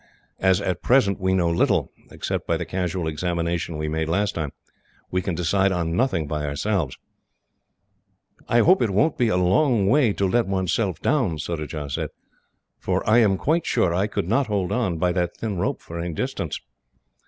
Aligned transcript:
As 0.39 0.59
at 0.61 0.81
present 0.81 1.19
we 1.19 1.35
know 1.35 1.51
little, 1.51 1.91
except 2.09 2.47
by 2.47 2.57
the 2.57 2.65
casual 2.65 3.07
examination 3.07 3.77
we 3.77 3.87
made 3.87 4.09
last 4.09 4.33
time, 4.33 4.51
we 5.11 5.21
can 5.21 5.35
decide 5.35 5.71
on 5.71 5.95
nothing 5.95 6.25
by 6.25 6.43
ourselves." 6.43 6.97
"I 8.49 8.61
hope 8.61 8.81
it 8.81 8.89
won't 8.89 9.19
be 9.19 9.27
a 9.27 9.37
long 9.37 9.85
way 9.85 10.11
to 10.13 10.27
let 10.27 10.47
oneself 10.47 10.99
down," 11.03 11.37
Surajah 11.37 11.91
said, 11.91 12.09
"for 12.79 13.07
I 13.07 13.19
am 13.19 13.37
quite 13.37 13.67
sure 13.67 13.93
I 13.93 14.07
could 14.07 14.27
not 14.27 14.47
hold 14.47 14.71
on, 14.71 14.97
by 14.97 15.11
that 15.11 15.37
thin 15.37 15.59
rope, 15.59 15.83
for 15.83 15.99
any 15.99 16.15
distance." 16.15 16.59